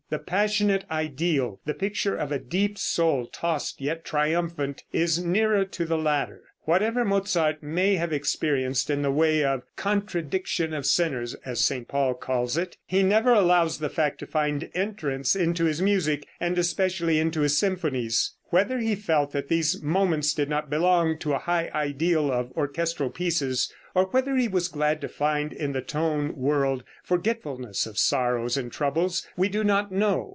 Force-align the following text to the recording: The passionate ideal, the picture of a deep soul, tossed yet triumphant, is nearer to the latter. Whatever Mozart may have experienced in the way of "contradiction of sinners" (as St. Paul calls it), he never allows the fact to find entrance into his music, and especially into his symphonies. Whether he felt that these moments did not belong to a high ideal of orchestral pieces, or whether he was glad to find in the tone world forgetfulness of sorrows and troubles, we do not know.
The 0.09 0.19
passionate 0.19 0.83
ideal, 0.91 1.61
the 1.63 1.73
picture 1.73 2.17
of 2.17 2.33
a 2.33 2.37
deep 2.37 2.77
soul, 2.77 3.27
tossed 3.27 3.79
yet 3.79 4.03
triumphant, 4.03 4.83
is 4.91 5.23
nearer 5.23 5.63
to 5.63 5.85
the 5.85 5.97
latter. 5.97 6.41
Whatever 6.63 7.05
Mozart 7.05 7.63
may 7.63 7.95
have 7.95 8.11
experienced 8.11 8.89
in 8.89 9.03
the 9.03 9.11
way 9.11 9.45
of 9.45 9.63
"contradiction 9.77 10.73
of 10.73 10.85
sinners" 10.85 11.33
(as 11.45 11.61
St. 11.61 11.87
Paul 11.87 12.13
calls 12.15 12.57
it), 12.57 12.75
he 12.85 13.03
never 13.03 13.31
allows 13.31 13.79
the 13.79 13.89
fact 13.89 14.19
to 14.19 14.27
find 14.27 14.69
entrance 14.75 15.33
into 15.33 15.63
his 15.63 15.81
music, 15.81 16.27
and 16.41 16.57
especially 16.57 17.17
into 17.17 17.39
his 17.41 17.57
symphonies. 17.57 18.31
Whether 18.49 18.79
he 18.79 18.95
felt 18.95 19.31
that 19.31 19.47
these 19.47 19.81
moments 19.81 20.33
did 20.33 20.49
not 20.49 20.69
belong 20.69 21.17
to 21.19 21.33
a 21.33 21.39
high 21.39 21.71
ideal 21.73 22.29
of 22.31 22.51
orchestral 22.55 23.09
pieces, 23.09 23.73
or 23.95 24.05
whether 24.07 24.35
he 24.35 24.47
was 24.47 24.67
glad 24.67 24.99
to 25.01 25.07
find 25.07 25.51
in 25.53 25.71
the 25.71 25.81
tone 25.81 26.35
world 26.35 26.83
forgetfulness 27.03 27.85
of 27.85 27.97
sorrows 27.97 28.57
and 28.57 28.71
troubles, 28.71 29.25
we 29.35 29.49
do 29.49 29.63
not 29.63 29.91
know. 29.91 30.29